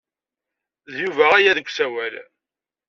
D 0.91 0.95
Yuba 1.03 1.25
aya 1.37 1.57
deg 1.57 1.67
usawal. 1.69 2.15